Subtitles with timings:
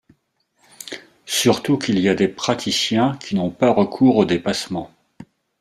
[1.27, 4.89] Surtout qu’il y a des praticiens qui n’ont pas recours aux dépassements.